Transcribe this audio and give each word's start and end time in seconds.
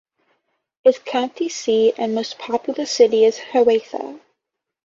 Its 0.83 0.97
county 0.97 1.47
seat 1.47 1.93
and 1.99 2.15
most 2.15 2.39
populous 2.39 2.89
city 2.89 3.23
is 3.23 3.37
Hiawatha. 3.37 4.19